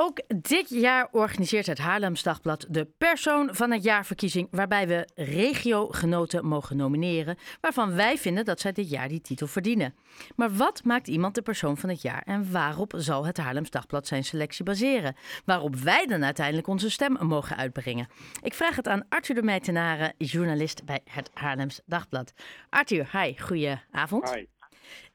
Ook 0.00 0.20
dit 0.36 0.68
jaar 0.68 1.08
organiseert 1.10 1.66
het 1.66 1.78
Haarlems 1.78 2.22
Dagblad 2.22 2.66
de 2.68 2.84
Persoon 2.98 3.54
van 3.54 3.70
het 3.70 3.82
Jaarverkiezing, 3.82 4.48
waarbij 4.50 4.88
we 4.88 5.08
regiogenoten 5.14 6.46
mogen 6.46 6.76
nomineren, 6.76 7.36
waarvan 7.60 7.94
wij 7.94 8.18
vinden 8.18 8.44
dat 8.44 8.60
zij 8.60 8.72
dit 8.72 8.90
jaar 8.90 9.08
die 9.08 9.20
titel 9.20 9.46
verdienen. 9.46 9.94
Maar 10.36 10.50
wat 10.52 10.84
maakt 10.84 11.08
iemand 11.08 11.34
de 11.34 11.42
Persoon 11.42 11.76
van 11.76 11.88
het 11.88 12.02
Jaar 12.02 12.22
en 12.22 12.52
waarop 12.52 12.94
zal 12.96 13.26
het 13.26 13.36
Haarlems 13.36 13.70
Dagblad 13.70 14.06
zijn 14.06 14.24
selectie 14.24 14.64
baseren? 14.64 15.16
Waarop 15.44 15.76
wij 15.76 16.06
dan 16.06 16.24
uiteindelijk 16.24 16.66
onze 16.66 16.90
stem 16.90 17.16
mogen 17.20 17.56
uitbrengen? 17.56 18.08
Ik 18.42 18.54
vraag 18.54 18.76
het 18.76 18.88
aan 18.88 19.06
Arthur 19.08 19.34
de 19.34 19.42
Meitenaren, 19.42 20.14
journalist 20.18 20.84
bij 20.84 21.00
het 21.04 21.30
Haarlems 21.34 21.80
Dagblad. 21.86 22.32
Arthur, 22.68 23.08
hi, 23.12 23.38
goeie 23.38 23.80
avond. 23.90 24.34
Hi. 24.34 24.46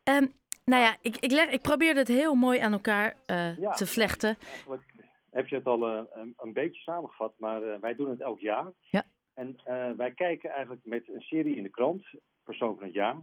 Um, 0.04 0.34
nou 0.66 0.82
ja, 0.84 0.98
ik, 1.02 1.18
ik, 1.18 1.32
leg, 1.32 1.50
ik 1.50 1.62
probeer 1.62 1.96
het 1.96 2.08
heel 2.08 2.36
mooi 2.36 2.60
aan 2.60 2.72
elkaar 2.74 3.16
uh, 3.28 3.58
Ja. 3.58 3.72
te 3.72 3.86
vlechten. 3.88 4.38
Eigenlijk 4.40 4.82
heb 5.30 5.48
je 5.48 5.56
het 5.56 5.66
al 5.66 5.88
eh, 5.88 6.02
een, 6.14 6.34
een 6.38 6.54
beetje 6.54 6.82
samengevat, 6.82 7.34
maar 7.38 7.64
eh, 7.64 7.80
wij 7.80 7.96
doen 7.96 8.10
het 8.10 8.22
elk 8.22 8.40
jaar. 8.40 8.66
Ja. 8.80 9.04
En 9.34 9.58
eh, 9.64 9.92
wij 9.98 10.12
kijken 10.12 10.50
eigenlijk 10.50 10.82
met 10.86 11.08
een 11.08 11.22
serie 11.22 11.56
in 11.56 11.64
de 11.64 11.70
krant, 11.70 12.06
Persoon 12.44 12.76
van 12.76 12.84
het 12.84 12.94
Jaar, 12.94 13.16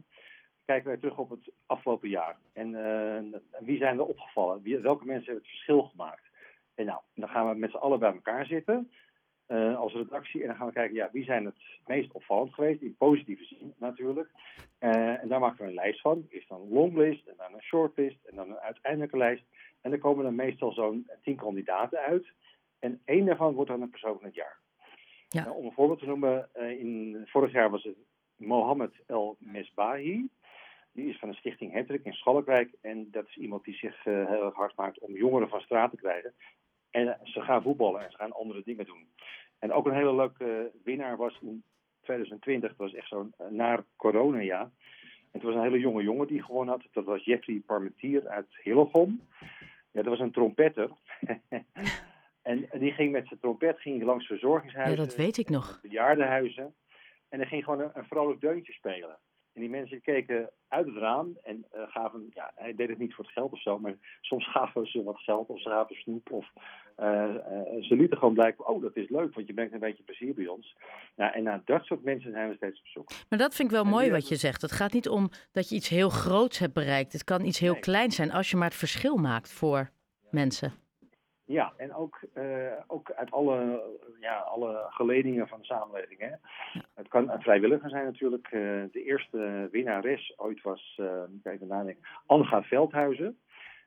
kijken 0.65 0.89
wij 0.89 0.97
terug 0.97 1.19
op 1.19 1.31
het 1.31 1.51
afgelopen 1.67 2.09
jaar. 2.09 2.37
En 2.53 2.75
eh, 2.75 3.41
wie 3.59 3.79
zijn 3.79 3.99
er 3.99 4.05
opgevallen? 4.07 4.63
Wie, 4.63 4.79
welke 4.79 5.05
mensen 5.05 5.25
hebben 5.25 5.43
het 5.43 5.53
verschil 5.53 5.83
gemaakt? 5.83 6.23
En 6.75 6.85
nou, 6.87 7.01
dan 7.15 7.29
gaan 7.29 7.49
we 7.49 7.55
met 7.55 7.71
z'n 7.71 7.77
allen 7.77 7.99
bij 7.99 8.13
elkaar 8.13 8.47
zitten 8.47 8.91
eh, 9.51 9.77
als 9.77 9.93
redactie 9.93 10.41
en 10.41 10.47
dan 10.47 10.57
gaan 10.57 10.67
we 10.67 10.73
kijken, 10.73 10.95
ja, 10.95 11.09
wie 11.13 11.25
zijn 11.25 11.45
het 11.45 11.57
meest 11.87 12.13
opvallend 12.13 12.55
geweest, 12.55 12.81
in 12.81 12.97
positieve 12.97 13.45
zin 13.45 13.75
natuurlijk. 13.79 14.31
Eh, 14.79 15.23
en 15.23 15.29
daar 15.29 15.41
maken 15.41 15.65
we 15.65 15.69
een 15.69 15.75
lijst 15.75 16.01
van. 16.01 16.27
Eerst 16.29 16.49
dan 16.49 16.61
een 16.61 16.73
longlist 16.73 17.27
en 17.27 17.35
dan 17.37 17.55
een 17.55 17.63
shortlist 17.63 18.25
en 18.25 18.37
dan 18.37 18.51
een 18.51 18.59
uiteindelijke 18.59 19.17
lijst. 19.17 19.45
En 19.81 19.91
dan 19.91 19.99
komen 19.99 20.25
er 20.25 20.33
meestal 20.33 20.73
zo'n 20.73 21.11
tien 21.23 21.37
kandidaten 21.37 21.99
uit. 21.99 22.27
En 22.79 23.01
één 23.05 23.27
daarvan 23.27 23.55
wordt 23.55 23.71
dan 23.71 23.83
een 23.83 23.91
persoon 23.91 24.17
van 24.17 24.25
het 24.25 24.35
jaar. 24.35 24.59
Ja. 25.29 25.45
Nou, 25.45 25.57
om 25.57 25.65
een 25.65 25.73
voorbeeld 25.73 25.99
te 25.99 26.07
noemen, 26.07 26.49
eh, 26.53 26.71
in, 26.71 27.23
vorig 27.27 27.53
jaar 27.53 27.71
was 27.71 27.83
het 27.83 27.97
Mohammed 28.37 28.93
El 29.07 29.37
Mesbahi. 29.39 30.29
Die 30.93 31.09
is 31.09 31.19
van 31.19 31.31
de 31.31 31.37
stichting 31.37 31.73
Hendrik 31.73 32.05
in 32.05 32.13
Schalkwijk. 32.13 32.75
En 32.81 33.11
dat 33.11 33.27
is 33.27 33.37
iemand 33.37 33.65
die 33.65 33.75
zich 33.75 34.05
heel 34.05 34.45
erg 34.45 34.55
hard 34.55 34.77
maakt 34.77 34.99
om 34.99 35.17
jongeren 35.17 35.49
van 35.49 35.61
straat 35.61 35.91
te 35.91 35.97
krijgen. 35.97 36.35
En 36.91 37.19
ze 37.25 37.41
gaan 37.41 37.63
voetballen 37.63 38.05
en 38.05 38.11
ze 38.11 38.17
gaan 38.17 38.33
andere 38.33 38.63
dingen 38.65 38.87
doen. 38.87 39.09
En 39.61 39.73
ook 39.73 39.87
een 39.87 39.95
hele 39.95 40.15
leuke 40.15 40.45
eh, 40.45 40.83
winnaar 40.85 41.17
was 41.17 41.39
in 41.41 41.63
2020. 42.03 42.69
Dat 42.69 42.79
was 42.79 42.95
echt 42.95 43.09
zo'n 43.09 43.35
uh, 43.41 43.47
naar 43.49 43.85
corona-jaar. 43.97 44.71
En 45.33 45.39
het 45.39 45.43
was 45.43 45.55
een 45.55 45.63
hele 45.63 45.79
jonge 45.79 46.03
jongen 46.03 46.27
die 46.27 46.43
gewonnen 46.43 46.75
had. 46.75 46.87
Dat 46.93 47.05
was 47.05 47.25
Jeffrey 47.25 47.63
Parmentier 47.67 48.29
uit 48.29 48.47
Hillegom. 48.63 49.21
Ja, 49.91 50.03
dat 50.03 50.05
was 50.05 50.21
een 50.21 50.33
trompetter. 50.33 50.91
en 52.43 52.69
die 52.73 52.93
ging 52.93 53.13
met 53.13 53.27
zijn 53.27 53.41
trompet 53.41 53.81
ging 53.81 54.03
langs 54.03 54.27
verzorgingshuizen. 54.27 54.97
Ja, 54.97 55.05
dat 55.05 55.17
weet 55.17 55.39
ik 55.39 55.49
nog. 55.49 55.81
Bejaardenhuizen. 55.83 56.75
En 57.29 57.39
hij 57.39 57.49
ging 57.49 57.65
gewoon 57.65 57.81
een, 57.81 57.91
een 57.95 58.05
vrolijk 58.05 58.41
deuntje 58.41 58.73
spelen. 58.73 59.19
Mensen 59.91 60.13
keken 60.15 60.51
uit 60.69 60.87
het 60.87 60.97
raam 60.97 61.39
en 61.43 61.67
uh, 61.75 61.83
gaven, 61.89 62.31
ja, 62.35 62.53
hij 62.55 62.75
deed 62.75 62.89
het 62.89 62.99
niet 62.99 63.15
voor 63.15 63.25
het 63.25 63.33
geld 63.33 63.53
of 63.53 63.63
zo, 63.63 63.79
maar 63.79 63.95
soms 64.21 64.51
gaven 64.51 64.87
ze 64.87 65.03
wat 65.03 65.19
geld 65.19 65.49
of 65.49 65.61
ze 65.61 65.69
gaven 65.69 65.97
snoep 65.97 66.31
of 66.33 66.47
uh, 66.99 67.07
uh, 67.07 67.83
ze 67.83 67.97
lieten 67.97 68.19
gewoon 68.19 68.35
blijken, 68.35 68.67
oh 68.67 68.83
dat 68.83 68.97
is 68.97 69.09
leuk, 69.09 69.35
want 69.35 69.47
je 69.47 69.55
brengt 69.55 69.73
een 69.73 69.79
beetje 69.79 70.03
plezier 70.03 70.35
bij 70.35 70.47
ons. 70.47 70.77
Nou, 71.17 71.33
en 71.33 71.43
naar 71.43 71.63
dat 71.65 71.85
soort 71.85 72.03
mensen 72.03 72.33
zijn 72.33 72.49
we 72.49 72.57
steeds 72.57 72.81
op 72.81 72.87
zoek. 72.87 73.09
Maar 73.29 73.39
dat 73.39 73.55
vind 73.55 73.69
ik 73.69 73.75
wel 73.75 73.85
en 73.85 73.91
mooi 73.91 74.11
wat 74.11 74.29
je 74.29 74.37
zegt. 74.37 74.63
Het 74.63 74.73
gaat 74.73 74.93
niet 74.93 75.09
om 75.09 75.29
dat 75.53 75.69
je 75.69 75.75
iets 75.75 75.89
heel 75.89 76.11
groots 76.11 76.59
hebt 76.59 76.75
bereikt. 76.75 77.13
Het 77.13 77.25
kan 77.25 77.45
iets 77.45 77.59
heel 77.59 77.73
nee. 77.73 77.81
kleins 77.81 78.17
zijn 78.17 78.33
als 78.33 78.51
je 78.51 78.57
maar 78.57 78.69
het 78.69 78.79
verschil 78.79 79.17
maakt 79.17 79.53
voor 79.53 79.91
mensen. 80.31 80.73
Ja, 81.51 81.73
en 81.77 81.95
ook, 81.95 82.21
uh, 82.35 82.73
ook 82.87 83.13
uit 83.13 83.31
alle, 83.31 83.83
ja, 84.21 84.39
alle 84.39 84.87
geledingen 84.89 85.49
van 85.49 85.59
de 85.59 85.65
samenleving. 85.65 86.21
Hè. 86.21 86.27
Ja. 86.27 86.39
Het 86.95 87.09
kan 87.09 87.31
een 87.31 87.41
vrijwilliger 87.41 87.91
zijn 87.91 88.05
natuurlijk. 88.05 88.51
Uh, 88.51 88.61
de 88.93 89.03
eerste 89.05 89.69
winnares 89.71 90.33
ooit 90.37 90.63
was, 90.63 90.99
uh, 91.01 91.23
kijk 91.43 91.61
nadenken, 91.61 92.05
Anga 92.27 92.63
Veldhuizen. 92.63 93.39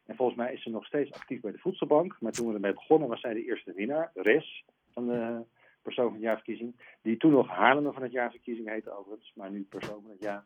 En 0.06 0.16
volgens 0.16 0.38
mij 0.38 0.53
is 0.53 0.63
ze 0.63 0.69
nog 0.69 0.85
steeds 0.85 1.13
actief 1.13 1.41
bij 1.41 1.51
de 1.51 1.57
Voedselbank. 1.57 2.18
Maar 2.19 2.31
toen 2.31 2.47
we 2.47 2.53
ermee 2.53 2.74
begonnen 2.74 3.09
was 3.09 3.19
zij 3.19 3.34
de 3.34 3.46
eerste 3.46 3.74
winnaar, 3.74 4.12
res 4.13 4.66
van 4.91 5.07
de 5.07 5.41
persoon 5.81 6.06
van 6.06 6.13
het 6.13 6.24
jaarverkiezing. 6.24 6.75
Die 7.01 7.18
toen 7.18 7.31
nog 7.31 7.47
Haarlemmer 7.47 7.94
van 7.94 8.03
het 8.03 8.12
jaarverkiezing 8.12 8.69
heette 8.69 8.97
overigens, 8.97 9.34
maar 9.35 9.51
nu 9.51 9.66
persoon 9.69 10.01
van 10.01 10.12
het 10.12 10.22
jaar. 10.22 10.44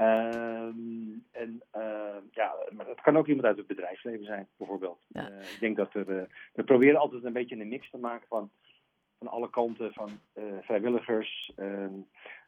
Um, 0.00 1.24
en 1.32 1.62
uh, 1.76 2.16
ja, 2.30 2.54
maar 2.70 2.86
het 2.86 3.00
kan 3.00 3.16
ook 3.16 3.26
iemand 3.26 3.46
uit 3.46 3.56
het 3.56 3.66
bedrijfsleven 3.66 4.24
zijn, 4.24 4.48
bijvoorbeeld. 4.56 4.98
Ja. 5.08 5.30
Uh, 5.30 5.38
ik 5.38 5.56
denk 5.60 5.76
dat 5.76 5.94
er, 5.94 6.08
uh, 6.08 6.22
we 6.54 6.64
proberen 6.64 7.00
altijd 7.00 7.24
een 7.24 7.32
beetje 7.32 7.56
een 7.56 7.68
mix 7.68 7.90
te 7.90 7.98
maken 7.98 8.26
van, 8.28 8.50
van 9.18 9.28
alle 9.28 9.50
kanten, 9.50 9.92
van 9.92 10.10
vrijwilligers. 10.60 11.52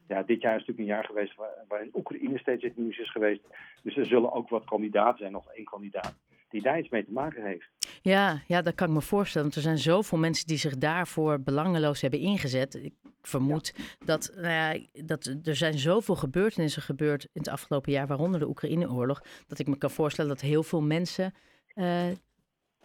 ja, 0.09 0.23
dit 0.23 0.41
jaar 0.41 0.57
is 0.57 0.67
natuurlijk 0.67 0.79
een 0.79 0.95
jaar 0.95 1.05
geweest 1.05 1.35
waar, 1.35 1.65
waarin 1.69 1.91
Oekraïne 1.95 2.39
steeds 2.39 2.63
het 2.63 2.77
nieuws 2.77 2.99
is 2.99 3.11
geweest. 3.11 3.43
Dus 3.83 3.97
er 3.97 4.07
zullen 4.07 4.33
ook 4.33 4.49
wat 4.49 4.65
kandidaten 4.65 5.19
zijn, 5.19 5.33
nog 5.33 5.53
één 5.53 5.65
kandidaat, 5.65 6.15
die 6.49 6.63
daar 6.63 6.79
iets 6.79 6.89
mee 6.89 7.05
te 7.05 7.13
maken 7.13 7.45
heeft. 7.45 7.69
Ja, 8.03 8.43
ja, 8.47 8.63
dat 8.63 8.75
kan 8.75 8.89
ik 8.89 8.95
me 8.95 9.01
voorstellen. 9.01 9.43
Want 9.43 9.57
er 9.57 9.63
zijn 9.63 9.79
zoveel 9.79 10.19
mensen 10.19 10.47
die 10.47 10.59
zich 10.59 10.79
daarvoor 10.79 11.41
belangeloos 11.41 12.01
hebben 12.01 12.21
ingezet. 12.21 12.75
Ik 12.75 12.95
vermoed 13.29 13.73
ja. 13.77 13.85
dat, 14.05 14.33
nou 14.37 14.87
dat 15.05 15.37
er 15.45 15.57
zijn 15.57 15.79
zoveel 15.79 16.15
gebeurtenissen 16.15 16.83
gebeurd 16.83 17.25
in 17.25 17.41
het 17.41 17.49
afgelopen 17.49 17.93
jaar, 17.93 18.07
waaronder 18.07 18.41
de 18.41 18.49
Oekraïne-oorlog, 18.49 19.23
dat 19.47 19.59
ik 19.59 19.67
me 19.67 19.79
kan 19.79 19.91
voorstellen 19.91 20.31
dat 20.31 20.41
heel 20.41 20.63
veel 20.63 20.83
mensen 20.83 21.35
uh, 21.75 22.07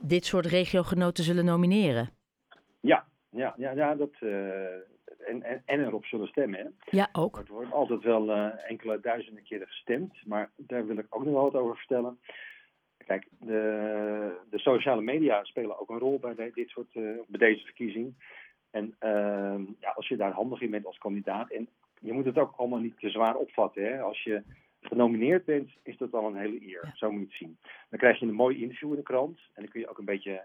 dit 0.01 0.25
soort 0.25 0.45
regiogenoten 0.45 1.23
zullen 1.23 1.45
nomineren. 1.45 2.09
Ja, 2.79 3.05
ja, 3.29 3.53
ja, 3.57 3.71
ja 3.71 3.95
dat, 3.95 4.11
uh, 4.19 4.63
en, 5.27 5.43
en, 5.43 5.61
en 5.65 5.85
erop 5.85 6.05
zullen 6.05 6.27
stemmen. 6.27 6.59
Hè? 6.59 6.97
Ja, 6.97 7.09
ook. 7.11 7.37
Het 7.37 7.47
wordt 7.47 7.71
altijd 7.71 8.03
wel 8.03 8.29
uh, 8.29 8.69
enkele 8.69 8.99
duizenden 8.99 9.43
keren 9.43 9.67
gestemd, 9.67 10.25
maar 10.25 10.51
daar 10.55 10.85
wil 10.85 10.97
ik 10.97 11.05
ook 11.09 11.23
nog 11.23 11.33
wel 11.33 11.43
wat 11.43 11.61
over 11.61 11.77
vertellen. 11.77 12.19
Kijk, 13.05 13.27
de, 13.39 14.37
de 14.49 14.59
sociale 14.59 15.01
media 15.01 15.43
spelen 15.43 15.79
ook 15.79 15.89
een 15.89 15.99
rol 15.99 16.19
bij 16.19 16.35
de, 16.35 16.51
dit 16.53 16.69
soort, 16.69 16.95
uh, 16.95 17.19
bij 17.27 17.49
deze 17.49 17.63
verkiezing. 17.63 18.15
En 18.73 18.85
uh, 18.85 19.75
ja, 19.79 19.89
als 19.95 20.07
je 20.07 20.17
daar 20.17 20.31
handig 20.31 20.61
in 20.61 20.71
bent 20.71 20.85
als 20.85 20.97
kandidaat, 20.97 21.51
en 21.51 21.67
je 21.99 22.13
moet 22.13 22.25
het 22.25 22.37
ook 22.37 22.53
allemaal 22.57 22.79
niet 22.79 22.99
te 22.99 23.09
zwaar 23.09 23.35
opvatten. 23.35 23.83
Hè? 23.83 24.01
Als 24.01 24.23
je 24.23 24.43
genomineerd 24.81 25.45
bent, 25.45 25.69
is 25.83 25.97
dat 25.97 26.13
al 26.13 26.27
een 26.27 26.35
hele 26.35 26.67
eer. 26.67 26.91
Zo 26.95 27.11
moet 27.11 27.19
je 27.19 27.27
het 27.27 27.35
zien. 27.35 27.57
Dan 27.89 27.99
krijg 27.99 28.19
je 28.19 28.25
een 28.25 28.33
mooi 28.33 28.61
interview 28.61 28.89
in 28.89 28.95
de 28.95 29.03
krant. 29.03 29.37
En 29.37 29.61
dan 29.61 29.71
kun 29.71 29.79
je 29.79 29.89
ook 29.89 29.97
een 29.97 30.05
beetje, 30.05 30.43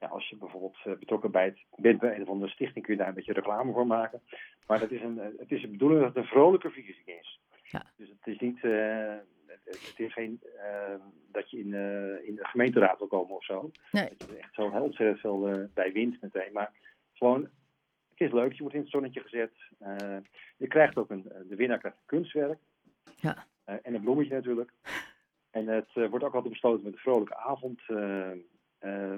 ja, 0.00 0.06
als 0.06 0.28
je 0.28 0.36
bijvoorbeeld 0.36 0.76
uh, 0.86 0.94
betrokken 0.98 1.30
bij 1.30 1.44
het, 1.44 1.58
bent 1.76 2.00
bij 2.00 2.14
een 2.14 2.22
of 2.22 2.28
andere 2.28 2.50
stichting, 2.50 2.84
kun 2.84 2.94
je 2.94 3.00
daar 3.00 3.08
een 3.08 3.14
beetje 3.14 3.32
reclame 3.32 3.72
voor 3.72 3.86
maken. 3.86 4.20
Maar 4.66 4.78
dat 4.78 4.90
is 4.90 5.02
een, 5.02 5.18
het 5.38 5.52
is 5.52 5.60
de 5.60 5.68
bedoeling 5.68 6.00
dat 6.00 6.14
het 6.14 6.24
een 6.24 6.30
vrolijke 6.30 6.70
verkiezing 6.70 7.06
is. 7.06 7.40
Ja. 7.62 7.86
Dus 7.96 8.08
het 8.08 8.26
is 8.26 8.38
niet. 8.38 8.62
Uh, 8.62 9.14
het 9.64 9.94
is 9.96 10.12
geen 10.12 10.40
uh, 10.56 10.94
dat 11.32 11.50
je 11.50 11.58
in, 11.58 11.66
uh, 11.66 12.28
in 12.28 12.34
de 12.34 12.46
gemeenteraad 12.46 12.98
wil 12.98 13.06
komen 13.06 13.36
of 13.36 13.44
zo. 13.44 13.70
Nee. 13.92 14.08
Dat 14.08 14.28
je 14.28 14.34
er 14.34 14.42
echt 14.42 14.54
zo 14.54 14.70
heel 14.70 14.82
ontzettend 14.82 15.20
veel 15.20 15.68
bij 15.74 15.92
wint 15.92 16.20
meteen. 16.20 16.52
Maar 16.52 16.72
gewoon, 17.12 17.48
is 18.20 18.32
leuk. 18.32 18.52
Je 18.52 18.60
wordt 18.60 18.74
in 18.74 18.80
het 18.80 18.90
zonnetje 18.90 19.20
gezet. 19.20 19.52
je 20.56 20.66
krijgt 20.66 20.96
ook 20.96 21.10
een, 21.10 21.22
de 21.48 21.56
winnaar 21.56 21.78
krijgt 21.78 21.98
een 21.98 22.06
kunstwerk. 22.06 22.58
Ja. 23.16 23.46
en 23.64 23.94
een 23.94 24.02
bloemetje 24.02 24.34
natuurlijk. 24.34 24.72
En 25.50 25.66
het 25.66 25.92
wordt 25.92 26.24
ook 26.24 26.34
altijd 26.34 26.52
besloten 26.52 26.84
met 26.84 26.92
een 26.92 26.98
vrolijke 26.98 27.36
avond. 27.36 27.80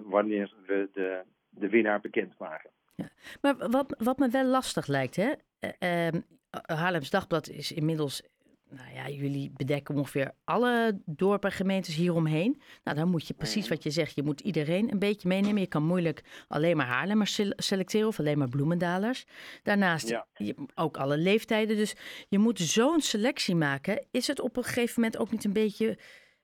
wanneer 0.05 0.55
we 0.66 0.89
de, 0.93 1.22
de 1.49 1.69
winnaar 1.69 2.00
bekendmaken. 2.00 2.71
Ja. 2.94 3.09
Maar 3.41 3.71
wat, 3.71 3.94
wat 3.99 4.19
me 4.19 4.28
wel 4.28 4.44
lastig 4.44 4.87
lijkt, 4.87 5.16
hè? 5.16 5.33
Uh, 5.78 6.21
Haarlems 6.50 7.10
Dagblad 7.10 7.49
is 7.49 7.72
inmiddels 7.72 8.22
nou 8.71 8.95
ja, 8.95 9.09
jullie 9.09 9.53
bedekken 9.57 9.95
ongeveer 9.95 10.33
alle 10.45 11.01
dorpen 11.05 11.51
en 11.51 11.57
gemeentes 11.57 11.95
hieromheen. 11.95 12.61
Nou, 12.85 12.97
dan 12.97 13.09
moet 13.09 13.27
je 13.27 13.35
precies 13.35 13.69
wat 13.69 13.83
je 13.83 13.91
zegt. 13.91 14.15
Je 14.15 14.23
moet 14.23 14.41
iedereen 14.41 14.93
een 14.93 14.99
beetje 14.99 15.29
meenemen. 15.29 15.61
Je 15.61 15.67
kan 15.67 15.83
moeilijk 15.83 16.45
alleen 16.49 16.77
maar 16.77 16.87
Haarlemmers 16.87 17.43
selecteren 17.57 18.09
of 18.09 18.19
alleen 18.19 18.39
maar 18.39 18.49
Bloemendalers. 18.49 19.27
Daarnaast 19.63 20.09
ja. 20.09 20.27
je, 20.34 20.55
ook 20.75 20.97
alle 20.97 21.19
leeftijden. 21.19 21.77
Dus 21.77 21.97
je 22.28 22.39
moet 22.39 22.59
zo'n 22.59 23.01
selectie 23.01 23.55
maken. 23.55 24.07
Is 24.11 24.27
het 24.27 24.41
op 24.41 24.57
een 24.57 24.65
gegeven 24.65 25.03
moment 25.03 25.21
ook 25.21 25.31
niet 25.31 25.45
een 25.45 25.53
beetje... 25.53 25.99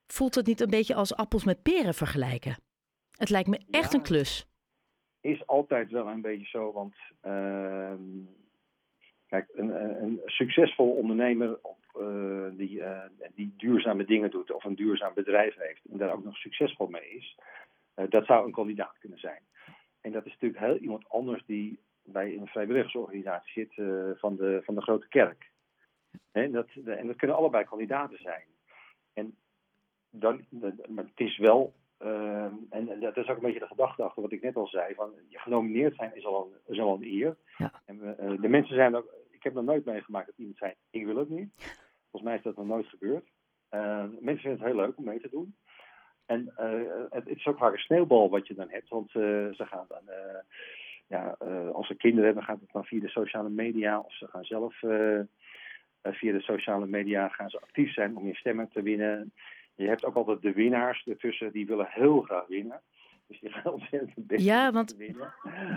Voelt 0.07 0.35
het 0.35 0.45
niet 0.45 0.61
een 0.61 0.69
beetje 0.69 0.95
als 0.95 1.15
appels 1.15 1.43
met 1.43 1.61
peren 1.61 1.93
vergelijken? 1.93 2.57
Het 3.11 3.29
lijkt 3.29 3.49
me 3.49 3.59
echt 3.69 3.91
ja, 3.91 3.97
een 3.97 4.03
klus. 4.03 4.47
Is 5.21 5.47
altijd 5.47 5.91
wel 5.91 6.07
een 6.07 6.21
beetje 6.21 6.45
zo, 6.45 6.71
want... 6.71 6.95
Uh, 7.25 7.93
kijk, 9.27 9.47
een, 9.53 10.01
een 10.03 10.21
succesvol 10.25 10.91
ondernemer 10.91 11.59
uh, 11.99 12.47
die, 12.51 12.79
uh, 12.79 13.01
die 13.35 13.53
duurzame 13.57 14.05
dingen 14.05 14.31
doet 14.31 14.51
of 14.51 14.63
een 14.63 14.75
duurzaam 14.75 15.13
bedrijf 15.13 15.55
heeft 15.57 15.81
en 15.91 15.97
daar 15.97 16.13
ook 16.13 16.23
nog 16.23 16.37
succesvol 16.37 16.87
mee 16.87 17.09
is, 17.09 17.37
uh, 17.95 18.05
dat 18.09 18.25
zou 18.25 18.45
een 18.45 18.51
kandidaat 18.51 18.97
kunnen 18.99 19.19
zijn. 19.19 19.41
En 20.01 20.11
dat 20.11 20.25
is 20.25 20.31
natuurlijk 20.31 20.63
heel 20.63 20.77
iemand 20.77 21.09
anders 21.09 21.45
die 21.45 21.79
bij 22.03 22.37
een 22.37 22.47
vrijwilligersorganisatie 22.47 23.51
zit 23.53 23.73
van, 24.19 24.35
de, 24.35 24.61
van 24.63 24.75
de 24.75 24.81
grote 24.81 25.07
kerk. 25.07 25.49
En 26.31 26.51
dat, 26.51 26.67
en 26.85 27.07
dat 27.07 27.15
kunnen 27.15 27.37
allebei 27.37 27.63
kandidaten 27.63 28.21
zijn. 28.21 28.45
En 29.13 29.35
dan, 30.09 30.45
maar 30.87 31.03
het 31.03 31.19
is 31.19 31.37
wel 31.37 31.73
en 32.69 32.97
dat 32.99 33.17
is 33.17 33.27
ook 33.27 33.35
een 33.35 33.43
beetje 33.43 33.59
de 33.59 33.67
gedachte 33.67 34.03
achter 34.03 34.21
wat 34.21 34.31
ik 34.31 34.41
net 34.41 34.55
al 34.55 34.67
zei. 34.67 34.93
Van, 34.93 35.11
genomineerd 35.31 35.95
zijn 35.95 36.15
is 36.15 36.25
al 36.25 36.45
een, 36.45 36.73
is 36.73 36.79
al 36.79 36.95
een 36.95 37.03
eer. 37.03 37.37
Ja. 37.57 37.71
En 37.85 37.99
we, 37.99 38.37
de 38.41 38.47
mensen 38.47 38.75
zijn 38.75 38.95
ook... 38.95 39.13
Ik 39.37 39.43
heb 39.43 39.53
nog 39.53 39.63
nooit 39.63 39.85
meegemaakt 39.85 40.25
dat 40.25 40.37
iemand 40.37 40.57
zei, 40.57 40.73
ik 40.89 41.05
wil 41.05 41.17
het 41.17 41.29
niet. 41.29 41.49
Volgens 42.11 42.23
mij 42.23 42.35
is 42.35 42.43
dat 42.43 42.55
nog 42.55 42.65
nooit 42.65 42.87
gebeurd. 42.87 43.25
Ehm, 43.69 44.09
mensen 44.19 44.41
vinden 44.41 44.59
het 44.59 44.67
heel 44.67 44.85
leuk 44.85 44.97
om 44.97 45.03
mee 45.03 45.19
te 45.19 45.29
doen. 45.29 45.55
En 46.25 46.53
het, 46.55 47.25
het, 47.25 47.37
is 47.37 47.45
ook 47.45 47.57
vaak 47.57 47.73
een 47.73 47.79
sneeuwbal 47.79 48.29
wat 48.29 48.47
je 48.47 48.53
dan 48.53 48.69
hebt. 48.69 48.89
Want 48.89 49.11
ze 49.11 49.65
gaan 49.65 49.85
dan 49.87 50.09
ja, 51.07 51.35
uh, 51.43 51.69
als 51.69 51.87
ze 51.87 51.95
kinderen 51.95 52.25
hebben, 52.25 52.43
gaat 52.43 52.59
het 52.59 52.71
dan 52.71 52.85
via 52.85 52.99
de 52.99 53.09
sociale 53.09 53.49
media. 53.49 53.99
Of 53.99 54.13
ze 54.13 54.27
gaan 54.27 54.45
zelf 54.45 54.81
uh, 54.81 55.19
via 56.03 56.31
de 56.31 56.41
sociale 56.41 56.85
media 56.85 57.27
gaan 57.27 57.49
ze 57.49 57.61
actief 57.61 57.93
zijn 57.93 58.17
om 58.17 58.27
je 58.27 58.35
stemmen 58.35 58.69
te 58.69 58.81
winnen. 58.81 59.33
Je 59.75 59.87
hebt 59.87 60.05
ook 60.05 60.15
altijd 60.15 60.41
de 60.41 60.51
winnaars 60.51 61.05
ertussen, 61.05 61.51
die 61.51 61.65
willen 61.65 61.87
heel 61.89 62.21
graag 62.21 62.47
winnen. 62.47 62.81
Dus 63.27 63.39
die 63.39 63.49
gaan 63.49 63.73
ontzettend 63.73 64.27
best 64.27 64.43
Ja, 64.43 64.71
want 64.71 64.95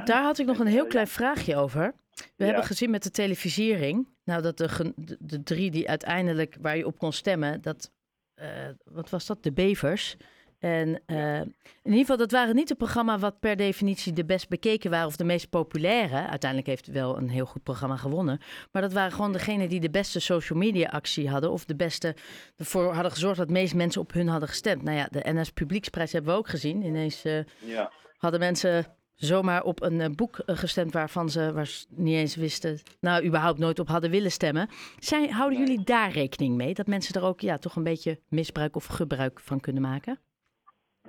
daar 0.05 0.23
had 0.23 0.38
ik 0.38 0.47
nog 0.47 0.58
een 0.58 0.67
heel 0.67 0.87
klein 0.87 1.06
vraagje 1.06 1.56
over. 1.56 1.94
We 2.14 2.23
ja. 2.37 2.44
hebben 2.44 2.64
gezien 2.64 2.91
met 2.91 3.02
de 3.02 3.11
televisiering, 3.11 4.08
nou 4.25 4.43
dat 4.43 4.58
de, 4.58 4.93
de, 4.97 5.17
de, 5.20 5.43
drie 5.43 5.70
die 5.70 5.88
uiteindelijk 5.88 6.56
waar 6.61 6.76
je 6.76 6.87
op 6.87 6.99
kon 6.99 7.12
stemmen, 7.12 7.61
dat, 7.61 7.93
uh, 8.37 8.47
wat 8.85 9.11
was 9.11 9.26
dat, 9.26 9.43
de 9.43 9.52
bevers. 9.52 10.17
En 10.60 11.02
uh, 11.06 11.40
in 11.40 11.54
ieder 11.82 12.00
geval, 12.00 12.16
dat 12.16 12.30
waren 12.30 12.54
niet 12.54 12.68
de 12.68 12.74
programma 12.74 13.18
wat 13.18 13.40
per 13.40 13.56
definitie 13.56 14.12
de 14.12 14.24
best 14.24 14.48
bekeken 14.48 14.90
waren 14.90 15.06
of 15.06 15.16
de 15.16 15.24
meest 15.24 15.50
populaire. 15.50 16.26
Uiteindelijk 16.26 16.70
heeft 16.70 16.86
wel 16.86 17.16
een 17.16 17.28
heel 17.28 17.46
goed 17.46 17.62
programma 17.62 17.96
gewonnen. 17.96 18.40
Maar 18.72 18.82
dat 18.82 18.92
waren 18.92 19.12
gewoon 19.12 19.32
degenen 19.32 19.68
die 19.68 19.80
de 19.80 19.90
beste 19.90 20.20
social 20.20 20.58
media 20.58 20.88
actie 20.88 21.28
hadden. 21.28 21.50
Of 21.50 21.64
de 21.64 21.76
beste 21.76 22.16
ervoor 22.56 22.92
hadden 22.92 23.12
gezorgd 23.12 23.38
dat 23.38 23.46
de 23.46 23.52
meeste 23.52 23.76
mensen 23.76 24.00
op 24.00 24.12
hun 24.12 24.28
hadden 24.28 24.48
gestemd. 24.48 24.82
Nou 24.82 24.96
ja, 24.96 25.08
de 25.10 25.32
NS 25.32 25.50
Publieksprijs 25.50 26.12
hebben 26.12 26.32
we 26.32 26.38
ook 26.38 26.48
gezien. 26.48 26.84
Ineens 26.84 27.24
uh, 27.24 27.38
ja. 27.58 27.92
hadden 28.16 28.40
mensen 28.40 28.86
zomaar 29.14 29.62
op 29.62 29.82
een 29.82 30.00
uh, 30.00 30.06
boek 30.14 30.42
gestemd 30.46 30.92
waarvan 30.92 31.30
ze 31.30 31.52
waar 31.52 31.70
niet 31.88 32.14
eens 32.14 32.36
wisten, 32.36 32.80
nou 33.00 33.24
überhaupt 33.24 33.58
nooit 33.58 33.78
op 33.78 33.88
hadden 33.88 34.10
willen 34.10 34.32
stemmen. 34.32 34.68
Zijn, 34.98 35.32
houden 35.32 35.58
jullie 35.58 35.84
daar 35.84 36.12
rekening 36.12 36.56
mee? 36.56 36.74
Dat 36.74 36.86
mensen 36.86 37.14
er 37.14 37.26
ook 37.26 37.40
ja, 37.40 37.58
toch 37.58 37.76
een 37.76 37.82
beetje 37.82 38.20
misbruik 38.28 38.76
of 38.76 38.86
gebruik 38.86 39.40
van 39.40 39.60
kunnen 39.60 39.82
maken? 39.82 40.18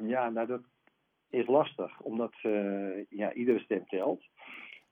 Ja, 0.07 0.30
nou 0.30 0.48
dat 0.48 0.62
is 1.30 1.48
lastig, 1.48 2.00
omdat 2.00 2.33
uh, 2.44 3.06
ja, 3.09 3.33
iedere 3.33 3.59
stem 3.59 3.88
telt. 3.88 4.24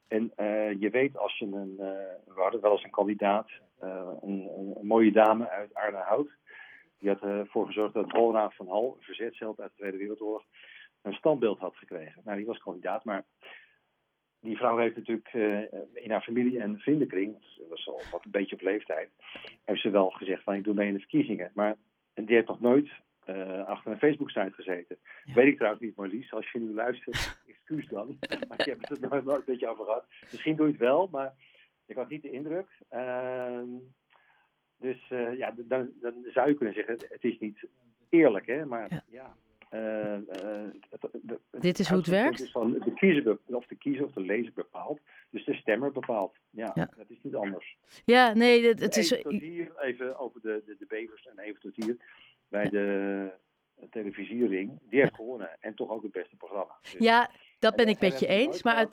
En 0.07 0.31
uh, 0.38 0.79
je 0.79 0.89
weet 0.89 1.17
als 1.17 1.38
je 1.38 1.45
een, 1.45 1.71
uh, 1.71 2.33
we 2.35 2.41
hadden 2.41 2.61
wel 2.61 2.71
eens 2.71 2.83
een 2.83 2.89
kandidaat, 2.89 3.50
een, 3.79 4.50
een, 4.57 4.77
mooie 4.81 5.11
dame 5.11 5.50
uit 5.50 5.73
Arnhem-Hout. 5.73 6.29
Die 7.00 7.09
had 7.09 7.21
ervoor 7.21 7.65
gezorgd 7.65 7.94
dat 7.94 8.11
Holraad 8.11 8.56
van 8.56 8.67
Hal, 8.67 8.95
een 8.97 9.03
verzetsheld 9.03 9.59
uit 9.59 9.69
de 9.69 9.77
Tweede 9.77 9.97
Wereldoorlog, 9.97 10.44
een 11.01 11.13
standbeeld 11.13 11.59
had 11.59 11.75
gekregen. 11.75 12.21
Nou, 12.25 12.38
die 12.38 12.45
was 12.45 12.57
kandidaat, 12.57 13.03
maar 13.03 13.25
die 14.39 14.57
vrouw 14.57 14.77
heeft 14.77 14.95
natuurlijk 14.95 15.33
in 15.94 16.11
haar 16.11 16.21
familie 16.21 16.59
en 16.59 16.79
vriendenkring, 16.79 17.33
dat 17.57 17.67
was 17.69 17.88
al 17.88 18.01
wat 18.11 18.25
een 18.25 18.31
beetje 18.31 18.56
op 18.56 18.61
leeftijd, 18.61 19.09
heeft 19.65 19.81
ze 19.81 19.89
wel 19.89 20.09
gezegd 20.09 20.44
van 20.44 20.53
ik 20.53 20.63
doe 20.63 20.73
mee 20.73 20.88
in 20.88 20.94
de 20.94 21.00
verkiezingen. 21.00 21.51
Maar 21.53 21.75
die 22.13 22.35
heeft 22.35 22.47
nog 22.47 22.59
nooit 22.59 22.91
uh, 23.36 23.66
achter 23.66 23.92
een 23.92 23.98
Facebook-site 23.98 24.52
gezeten. 24.52 24.98
Ja. 25.24 25.34
Weet 25.34 25.48
ik 25.48 25.56
trouwens 25.56 25.84
niet, 25.84 25.96
Marlies. 25.96 26.34
Als 26.34 26.52
je 26.52 26.60
nu 26.60 26.74
luistert, 26.74 27.38
excuus 27.48 27.88
dan. 27.88 28.18
maar 28.48 28.64
je 28.66 28.70
hebt 28.70 28.90
het 28.90 29.04
er 29.04 29.10
nooit 29.10 29.40
een 29.40 29.44
beetje 29.46 29.70
over 29.70 29.86
gehad. 29.86 30.06
Misschien 30.31 30.56
doe 30.56 30.66
je 30.66 30.72
het 30.72 30.81
wel, 30.81 31.08
maar 31.12 31.34
ik 31.86 31.96
had 31.96 32.10
niet 32.10 32.22
de 32.22 32.31
indruk. 32.31 32.68
Uh, 32.92 33.62
dus 34.78 35.10
uh, 35.10 35.38
ja, 35.38 35.54
dan, 35.58 35.90
dan, 36.02 36.14
zou 36.26 36.50
je 36.50 36.56
kunnen 36.56 36.74
zeggen, 36.74 36.94
het, 36.94 37.24
is 37.24 37.40
niet 37.40 37.68
eerlijk, 38.10 38.46
hè. 38.46 38.66
Maar 38.66 38.88
ja... 38.90 39.04
ja 39.08 39.36
het, 39.70 41.08
de, 41.22 41.40
Dit 41.52 41.80
is 41.80 41.88
hoe 41.88 41.98
het 41.98 42.08
werkt? 42.08 42.40
Is 42.40 42.52
van 42.52 42.72
de 42.72 42.94
kiezer, 42.94 43.38
of 43.46 43.66
de 43.66 43.76
kiezer 43.76 44.06
of 44.06 44.12
de 44.12 44.22
lezer 44.22 44.52
bepaalt. 44.54 45.00
Dus 45.30 45.46
de 45.46 45.54
stemmer 45.54 45.92
bepaalt. 45.92 46.36
Ja, 46.50 46.72
ja. 46.74 46.90
dat 46.98 47.10
is 47.10 47.20
niet 47.22 47.36
anders. 47.36 47.78
Ja, 48.06 48.34
nee, 48.34 48.68
het, 48.68 48.80
het 48.80 48.98
is... 48.98 49.12
Even 49.12 49.31
tot 49.31 49.42
hier, 49.42 49.72
even 49.80 50.20
over 50.20 50.42
de, 50.42 50.64
de, 50.66 50.76
de 50.80 50.86
bevers 50.88 51.28
en 51.28 51.40
even 51.40 51.60
tot 51.60 51.76
hier 51.76 51.98
bij 52.50 52.69
de 52.69 53.31
televisiering, 53.90 54.80
die 54.90 55.00
heeft 55.00 55.16
gewonnen. 55.16 55.57
En 55.60 55.75
toch 55.75 55.90
ook 55.90 56.04
het 56.04 56.12
beste 56.12 56.36
programma. 56.36 56.75
Dus, 56.81 56.96
ja, 56.98 57.30
dat 57.60 57.75
ben 57.75 57.88
ik 57.88 58.00
met 58.00 58.19
je 58.19 58.28
eens. 58.28 58.63
Maar 58.63 58.88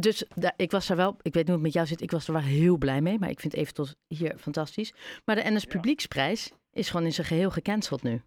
dus 0.00 0.24
ik 0.56 0.70
was 0.70 0.90
er 0.90 0.96
wel, 0.96 1.16
ik 1.22 1.34
weet 1.34 1.34
niet 1.34 1.46
hoe 1.46 1.54
het 1.54 1.62
met 1.62 1.72
jou 1.72 1.86
zit, 1.86 2.00
ik 2.00 2.10
was 2.10 2.26
er 2.26 2.32
wel 2.32 2.42
heel 2.42 2.76
blij 2.76 3.00
mee. 3.00 3.18
Maar 3.18 3.30
ik 3.30 3.40
vind 3.40 3.54
even 3.54 3.74
tot 3.74 3.96
hier 4.08 4.38
fantastisch. 4.38 5.20
Maar 5.24 5.36
de 5.36 5.50
NS 5.50 5.64
Publieksprijs 5.64 6.52
is 6.72 6.90
gewoon 6.90 7.06
in 7.06 7.12
zijn 7.12 7.26
geheel 7.26 7.50
gecanceld 7.50 8.02
nu. 8.02 8.22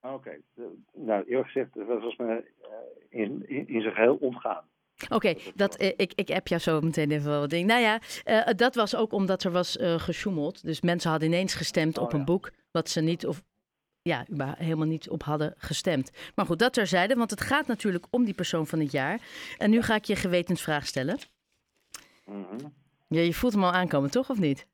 Oké, 0.00 0.14
okay. 0.14 0.42
nou 0.92 1.24
eerlijk 1.24 1.48
gezegd, 1.48 1.74
dat 1.74 2.00
was 2.00 2.16
me 2.16 2.44
in, 3.08 3.48
in, 3.48 3.68
in 3.68 3.80
zijn 3.80 3.94
geheel 3.94 4.16
ontgaan. 4.16 4.64
Oké, 5.04 5.14
okay, 5.14 5.38
dat, 5.54 5.76
eh, 5.76 5.92
ik, 5.96 6.12
ik 6.14 6.28
heb 6.28 6.48
jou 6.48 6.60
zo 6.60 6.80
meteen 6.80 7.10
even 7.10 7.40
wat 7.40 7.50
ding. 7.50 7.66
Nou 7.66 7.80
ja, 7.80 8.00
uh, 8.24 8.54
dat 8.56 8.74
was 8.74 8.96
ook 8.96 9.12
omdat 9.12 9.44
er 9.44 9.50
was 9.50 9.76
uh, 9.76 9.98
gesjoemeld. 9.98 10.64
Dus 10.64 10.80
mensen 10.80 11.10
hadden 11.10 11.28
ineens 11.28 11.54
gestemd 11.54 11.98
oh, 11.98 12.04
op 12.04 12.12
een 12.12 12.18
ja. 12.18 12.24
boek 12.24 12.50
wat 12.70 12.88
ze 12.88 13.00
niet 13.00 13.26
of 13.26 13.42
ja, 14.02 14.24
helemaal 14.58 14.86
niet 14.86 15.10
op 15.10 15.22
hadden 15.22 15.54
gestemd. 15.56 16.32
Maar 16.34 16.46
goed, 16.46 16.58
dat 16.58 16.72
terzijde, 16.72 17.14
want 17.14 17.30
het 17.30 17.40
gaat 17.40 17.66
natuurlijk 17.66 18.06
om 18.10 18.24
die 18.24 18.34
persoon 18.34 18.66
van 18.66 18.78
het 18.78 18.92
jaar. 18.92 19.20
En 19.58 19.70
nu 19.70 19.82
ga 19.82 19.94
ik 19.94 20.04
je 20.04 20.16
gewetensvraag 20.16 20.86
stellen. 20.86 21.18
Mm 22.24 22.46
-hmm. 22.50 22.72
ja, 23.08 23.20
je 23.20 23.34
voelt 23.34 23.52
hem 23.52 23.64
al 23.64 23.72
aankomen, 23.72 24.10
toch, 24.10 24.30
of 24.30 24.38
niet? 24.38 24.66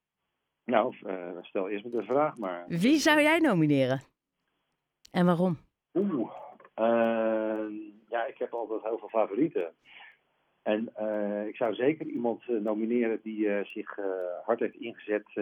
Nou, 0.65 0.95
uh, 1.07 1.29
stel 1.43 1.69
eerst 1.69 1.85
met 1.85 1.93
de 1.93 2.03
vraag 2.03 2.37
maar. 2.37 2.65
Wie 2.69 2.99
zou 2.99 3.21
jij 3.21 3.39
nomineren? 3.39 4.03
En 5.11 5.27
waarom? 5.27 5.59
Oeh, 5.95 6.31
uh, 6.79 7.67
ja, 8.09 8.27
ik 8.27 8.39
heb 8.39 8.53
altijd 8.53 8.83
heel 8.83 8.99
veel 8.99 9.09
favorieten. 9.09 9.73
En 10.63 10.93
uh, 11.01 11.47
ik 11.47 11.57
zou 11.57 11.75
zeker 11.75 12.07
iemand 12.07 12.49
nomineren 12.49 13.21
die 13.23 13.65
zich 13.65 13.97
hard 14.45 14.61
heeft 14.61 14.77
ingezet 14.77 15.33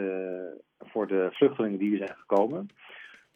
voor 0.79 1.07
de 1.07 1.29
vluchtelingen 1.33 1.79
die 1.79 1.89
hier 1.89 2.07
zijn 2.07 2.19
gekomen 2.19 2.69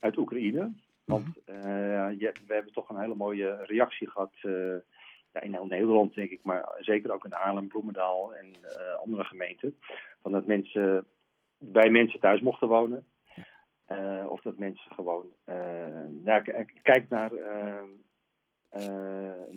uit 0.06 0.16
Oekraïne. 0.16 0.72
Want 1.04 1.26
uh, 1.46 2.10
je, 2.18 2.32
we 2.46 2.54
hebben 2.54 2.72
toch 2.72 2.88
een 2.88 3.00
hele 3.00 3.14
mooie 3.14 3.64
reactie 3.64 4.10
gehad 4.10 4.32
uh, 4.42 4.76
ja, 5.32 5.40
in 5.40 5.52
heel 5.52 5.66
Nederland, 5.66 6.14
denk 6.14 6.30
ik, 6.30 6.40
maar 6.42 6.68
zeker 6.78 7.12
ook 7.12 7.24
in 7.24 7.32
Haarlem, 7.32 7.68
Bloemendaal 7.68 8.34
en 8.34 8.46
uh, 8.46 8.98
andere 9.02 9.24
gemeenten. 9.24 9.76
Van 10.22 10.32
dat 10.32 10.46
mensen 10.46 11.06
bij 11.58 11.90
mensen 11.90 12.20
thuis 12.20 12.40
mochten 12.40 12.68
wonen. 12.68 13.04
of 14.28 14.40
dat 14.40 14.58
mensen 14.58 14.90
gewoon. 14.94 15.26
ja, 16.24 16.40
kijk 16.82 17.08
naar, 17.08 17.32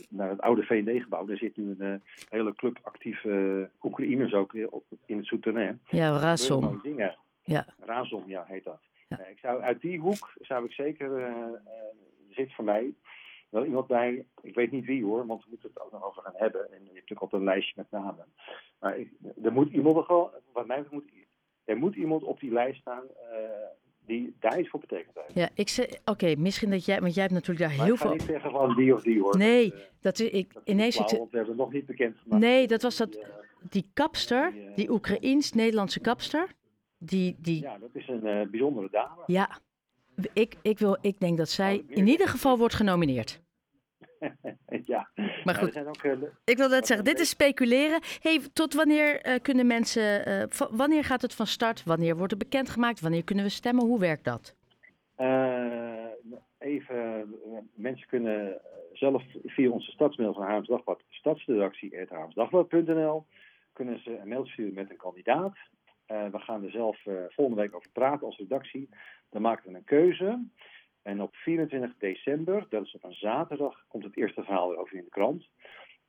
naar 0.09 0.29
het 0.29 0.41
oude 0.41 0.63
VND-gebouw. 0.63 1.25
Daar 1.25 1.37
zit 1.37 1.57
nu 1.57 1.75
een 1.77 2.01
hele 2.29 2.53
club 2.53 2.79
actieve 2.81 3.69
Oekraïners 3.81 4.33
ook 4.33 4.53
in 5.05 5.17
het 5.17 5.25
Souterrain. 5.25 5.81
Ja, 5.89 6.17
Razom. 6.17 6.81
Ja. 7.43 7.65
Razom, 7.79 8.23
ja, 8.27 8.45
heet 8.47 8.63
dat. 8.63 8.79
Ja. 9.09 9.25
ik 9.25 9.39
zou, 9.39 9.61
uit 9.61 9.81
die 9.81 9.99
hoek 9.99 10.33
zou 10.39 10.65
ik 10.65 10.71
zeker, 10.71 11.19
uh, 11.19 11.45
zit 12.29 12.53
voor 12.53 12.63
mij 12.63 12.93
wel 13.49 13.65
iemand 13.65 13.87
bij, 13.87 14.25
ik 14.41 14.55
weet 14.55 14.71
niet 14.71 14.85
wie 14.85 15.03
hoor, 15.03 15.25
want 15.25 15.43
we 15.43 15.49
moeten 15.49 15.69
het 15.73 15.83
ook 15.83 15.91
nog 15.91 16.03
over 16.03 16.21
gaan 16.21 16.33
hebben. 16.35 16.61
En 16.61 16.69
je 16.69 16.75
hebt 16.77 16.93
natuurlijk 16.93 17.21
altijd 17.21 17.41
een 17.41 17.47
lijstje 17.47 17.73
met 17.75 17.91
namen. 17.91 18.25
Maar 18.79 18.97
ik, 18.97 19.11
er 19.43 19.51
moet 19.51 19.71
iemand 19.71 20.05
gewoon, 20.05 20.31
wat 20.53 20.67
mij 20.67 20.85
moet, 20.89 21.03
er 21.63 21.77
moet 21.77 21.95
iemand 21.95 22.23
op 22.23 22.39
die 22.39 22.51
lijst 22.51 22.81
staan 22.81 23.03
die 24.09 24.35
daar 24.39 24.59
iets 24.59 24.69
voor 24.69 24.79
betekent. 24.79 25.17
Ja, 25.33 25.49
ik 25.53 25.69
zeg, 25.69 25.85
oké, 25.85 26.11
okay, 26.11 26.35
misschien 26.35 26.69
dat 26.69 26.85
jij, 26.85 26.99
want 26.99 27.13
jij 27.13 27.23
hebt 27.23 27.35
natuurlijk 27.35 27.67
daar 27.67 27.77
maar 27.77 27.85
heel 27.85 27.97
veel... 27.97 28.13
ik 28.13 28.21
ga 28.21 28.25
niet 28.25 28.31
zeggen 28.31 28.51
van 28.51 28.75
die 28.75 28.93
of 28.93 29.01
die 29.01 29.21
hoor. 29.21 29.37
Nee, 29.37 29.73
dat 30.01 30.19
is, 30.19 30.29
ik, 30.29 30.53
dat 30.53 30.61
ineens... 30.65 30.97
Want 30.97 31.11
we 31.11 31.17
hebben 31.17 31.47
het 31.47 31.55
nog 31.55 31.71
niet 31.71 31.85
bekend 31.85 32.17
gemaakt. 32.17 32.41
Nee, 32.41 32.67
dat 32.67 32.81
was 32.81 32.97
dat, 32.97 33.25
die 33.69 33.89
kapster, 33.93 34.51
die, 34.51 34.73
die 34.75 34.89
Oekraïens-Nederlandse 34.91 35.99
kapster. 35.99 36.47
Die, 36.99 37.35
die... 37.39 37.61
Ja, 37.61 37.77
dat 37.77 37.89
is 37.93 38.07
een 38.07 38.25
uh, 38.25 38.47
bijzondere 38.47 38.87
dame. 38.91 39.23
Ja, 39.25 39.59
ik, 40.33 40.55
ik, 40.61 40.79
wil, 40.79 40.97
ik 41.01 41.19
denk 41.19 41.37
dat 41.37 41.49
zij 41.49 41.83
in 41.87 42.07
ieder 42.07 42.27
geval 42.27 42.57
wordt 42.57 42.73
genomineerd. 42.73 43.41
ja, 44.85 45.09
maar 45.43 45.55
goed. 45.55 45.77
Ook, 45.77 46.03
uh, 46.03 46.21
ik 46.43 46.57
wil 46.57 46.69
net 46.69 46.87
zeggen, 46.87 47.05
dit 47.05 47.19
is 47.19 47.29
speculeren. 47.29 47.99
Hey, 48.21 48.41
tot 48.53 48.73
wanneer 48.73 49.27
uh, 49.27 49.35
kunnen 49.41 49.67
mensen, 49.67 50.47
wanneer 50.71 51.03
gaat 51.03 51.21
het 51.21 51.35
van 51.35 51.47
start? 51.47 51.83
Wanneer 51.83 52.17
wordt 52.17 52.31
het 52.31 52.43
bekendgemaakt? 52.43 52.99
Wanneer 52.99 53.23
kunnen 53.23 53.45
we 53.45 53.51
stemmen? 53.51 53.85
Hoe 53.85 53.99
werkt 53.99 54.23
dat? 54.23 54.57
even, 56.59 57.35
mensen 57.73 58.07
kunnen 58.07 58.61
zelf 58.93 59.23
via 59.45 59.69
onze 59.69 59.91
stadsmail 59.91 60.33
van 60.33 60.43
Haams 60.43 60.67
Dagblad, 60.67 61.01
stadsredactie.haamsdagblad.nl, 61.09 63.25
kunnen 63.73 64.03
ze 64.03 64.17
een 64.17 64.27
mail 64.27 64.45
sturen 64.45 64.73
met 64.73 64.89
een 64.89 64.97
kandidaat. 64.97 65.57
Uh, 66.11 66.27
we 66.27 66.39
gaan 66.39 66.63
er 66.63 66.71
zelf 66.71 67.05
uh, 67.05 67.13
volgende 67.29 67.61
week 67.61 67.75
over 67.75 67.89
praten 67.91 68.25
als 68.25 68.37
redactie. 68.37 68.89
Dan 69.29 69.41
maken 69.41 69.71
we 69.71 69.77
een 69.77 69.83
keuze. 69.83 70.45
En 71.01 71.21
op 71.21 71.35
24 71.35 71.93
december, 71.97 72.65
dat 72.69 72.85
is 72.85 72.95
op 72.95 73.03
een 73.03 73.13
zaterdag, 73.13 73.85
komt 73.87 74.03
het 74.03 74.17
eerste 74.17 74.43
verhaal 74.43 74.71
erover 74.71 74.97
in 74.97 75.03
de 75.03 75.09
krant. 75.09 75.47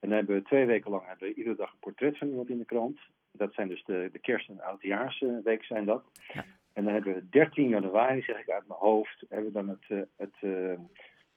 En 0.00 0.08
dan 0.08 0.18
hebben 0.18 0.36
we 0.36 0.42
twee 0.42 0.66
weken 0.66 0.90
lang 0.90 1.06
hebben 1.06 1.28
we 1.28 1.34
iedere 1.34 1.56
dag 1.56 1.72
een 1.72 1.78
portret 1.78 2.18
van 2.18 2.28
iemand 2.28 2.48
in 2.48 2.58
de 2.58 2.64
krant. 2.64 2.98
Dat 3.32 3.54
zijn 3.54 3.68
dus 3.68 3.84
de, 3.84 4.08
de 4.12 4.18
kerst- 4.18 4.48
en 4.48 4.60
oudejaarsweek 4.60 5.64
zijn 5.64 5.84
dat. 5.84 6.04
Ja. 6.32 6.44
En 6.72 6.84
dan 6.84 6.92
hebben 6.92 7.14
we 7.14 7.28
13 7.28 7.68
januari, 7.68 8.22
zeg 8.22 8.40
ik 8.40 8.50
uit 8.50 8.66
mijn 8.66 8.80
hoofd, 8.80 9.24
hebben 9.28 9.46
we 9.46 9.52
dan 9.52 9.68
het, 9.68 10.08
het 10.16 10.34
uh, 10.40 10.78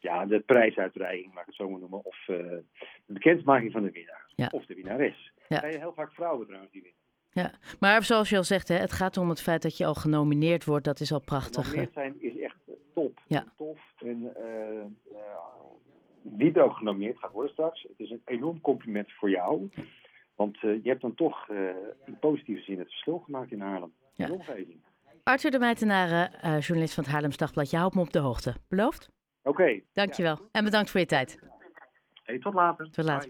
ja, 0.03 0.25
de 0.25 0.39
prijsuitreiking, 0.39 1.33
laat 1.33 1.41
ik 1.41 1.45
het 1.45 1.55
zo 1.55 1.69
maar 1.69 1.79
noemen. 1.79 2.05
Of 2.05 2.27
eh, 2.27 2.37
de 3.05 3.13
bekendmaking 3.13 3.71
van 3.71 3.83
de 3.83 3.91
winnaar. 3.91 4.25
Ja. 4.35 4.47
Of 4.51 4.65
de 4.65 4.75
winnares. 4.75 5.31
Ja. 5.47 5.65
Ja. 5.65 5.79
heel 5.79 5.93
vaak 5.93 6.11
vrouwen 6.13 6.45
trouwens 6.45 6.71
die 6.71 6.81
winnen. 6.81 7.01
Ja, 7.33 7.51
maar 7.79 8.03
zoals 8.03 8.29
je 8.29 8.37
al 8.37 8.43
zegt, 8.43 8.67
hè, 8.67 8.75
het 8.75 8.91
gaat 8.91 9.17
om 9.17 9.29
het 9.29 9.41
feit 9.41 9.61
dat 9.61 9.77
je 9.77 9.85
al 9.85 9.93
genomineerd 9.93 10.65
wordt. 10.65 10.85
Dat 10.85 10.99
is 10.99 11.11
al 11.11 11.21
prachtig. 11.21 11.63
Genomineerd 11.63 11.93
zijn 11.93 12.15
is 12.19 12.39
echt 12.39 12.57
top. 12.93 13.19
Ja. 13.27 13.45
Tof. 13.57 13.79
En 13.97 14.35
eh, 14.35 14.79
eh, 14.79 14.87
wie 16.21 16.53
er 16.53 16.63
ook 16.63 16.75
genomineerd 16.77 17.17
gaat 17.19 17.31
worden 17.31 17.51
straks. 17.51 17.81
Het 17.81 17.99
is 17.99 18.09
een 18.09 18.21
enorm 18.25 18.61
compliment 18.61 19.11
voor 19.11 19.29
jou. 19.29 19.69
Want 20.35 20.55
eh, 20.55 20.83
je 20.83 20.89
hebt 20.89 21.01
dan 21.01 21.15
toch 21.15 21.49
eh, 21.49 21.57
in 22.05 22.19
positieve 22.19 22.61
zin 22.61 22.79
het 22.79 22.87
verschil 22.87 23.19
gemaakt 23.19 23.51
in 23.51 23.61
Haarlem. 23.61 23.93
Ja. 24.13 24.25
De 24.25 24.33
omgeving. 24.33 24.81
Arthur 25.23 25.51
de 25.51 25.59
Meitenaren, 25.59 26.41
eh, 26.41 26.59
journalist 26.59 26.93
van 26.93 27.03
het 27.03 27.13
Haarlems 27.13 27.37
Dagblad. 27.37 27.69
Je 27.69 27.77
houdt 27.77 27.95
me 27.95 28.01
op 28.01 28.13
de 28.13 28.19
hoogte. 28.19 28.53
Beloofd? 28.67 29.09
Oké. 29.43 29.81
Dankjewel. 29.93 30.39
En 30.51 30.63
bedankt 30.63 30.89
voor 30.89 30.99
je 30.99 31.05
tijd. 31.05 31.39
Hey, 32.23 32.39
tot 32.39 32.53
later. 32.53 32.91
Tot 32.91 33.05
later. 33.05 33.21